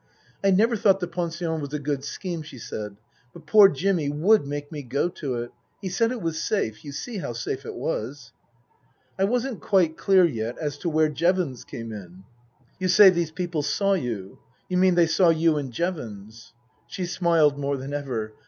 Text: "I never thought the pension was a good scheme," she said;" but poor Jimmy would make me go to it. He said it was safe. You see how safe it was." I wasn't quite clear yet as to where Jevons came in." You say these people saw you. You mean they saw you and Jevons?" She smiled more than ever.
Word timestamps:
"I 0.43 0.49
never 0.49 0.75
thought 0.75 0.99
the 0.99 1.05
pension 1.07 1.61
was 1.61 1.73
a 1.75 1.79
good 1.79 2.03
scheme," 2.03 2.41
she 2.41 2.57
said;" 2.57 2.97
but 3.33 3.45
poor 3.45 3.69
Jimmy 3.69 4.09
would 4.09 4.47
make 4.47 4.71
me 4.71 4.81
go 4.81 5.09
to 5.09 5.35
it. 5.35 5.51
He 5.79 5.89
said 5.89 6.11
it 6.11 6.23
was 6.23 6.41
safe. 6.43 6.83
You 6.83 6.91
see 6.91 7.19
how 7.19 7.33
safe 7.33 7.67
it 7.67 7.75
was." 7.75 8.33
I 9.19 9.25
wasn't 9.25 9.61
quite 9.61 9.97
clear 9.97 10.25
yet 10.25 10.57
as 10.57 10.79
to 10.79 10.89
where 10.89 11.07
Jevons 11.07 11.63
came 11.63 11.91
in." 11.91 12.23
You 12.79 12.87
say 12.87 13.11
these 13.11 13.29
people 13.29 13.61
saw 13.61 13.93
you. 13.93 14.39
You 14.67 14.77
mean 14.77 14.95
they 14.95 15.05
saw 15.05 15.29
you 15.29 15.57
and 15.57 15.71
Jevons?" 15.71 16.53
She 16.87 17.05
smiled 17.05 17.59
more 17.59 17.77
than 17.77 17.93
ever. 17.93 18.33